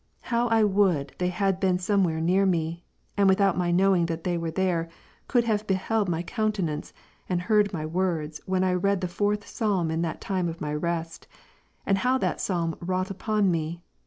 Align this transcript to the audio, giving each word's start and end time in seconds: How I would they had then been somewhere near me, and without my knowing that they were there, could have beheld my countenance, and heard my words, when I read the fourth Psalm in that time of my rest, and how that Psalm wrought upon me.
How 0.33 0.47
I 0.47 0.63
would 0.63 1.13
they 1.19 1.27
had 1.27 1.61
then 1.61 1.75
been 1.75 1.77
somewhere 1.77 2.19
near 2.19 2.43
me, 2.43 2.83
and 3.15 3.29
without 3.29 3.55
my 3.55 3.69
knowing 3.69 4.07
that 4.07 4.23
they 4.23 4.35
were 4.35 4.49
there, 4.49 4.89
could 5.27 5.43
have 5.43 5.67
beheld 5.67 6.09
my 6.09 6.23
countenance, 6.23 6.91
and 7.29 7.43
heard 7.43 7.71
my 7.71 7.85
words, 7.85 8.41
when 8.47 8.63
I 8.63 8.73
read 8.73 9.01
the 9.01 9.07
fourth 9.07 9.45
Psalm 9.45 9.91
in 9.91 10.01
that 10.01 10.19
time 10.19 10.49
of 10.49 10.59
my 10.59 10.73
rest, 10.73 11.27
and 11.85 11.99
how 11.99 12.17
that 12.17 12.41
Psalm 12.41 12.75
wrought 12.79 13.11
upon 13.11 13.51
me. 13.51 13.83